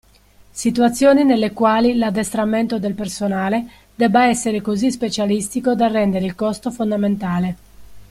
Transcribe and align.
Situazioni 0.49 1.23
nelle 1.23 1.53
quali 1.53 1.93
l'addestramento 1.93 2.79
del 2.79 2.95
personale 2.95 3.67
debba 3.93 4.25
essere 4.25 4.59
così 4.59 4.89
specialistico 4.91 5.75
da 5.75 5.85
rendere 5.89 6.25
il 6.25 6.33
costo 6.33 6.71
fondamentale. 6.71 7.55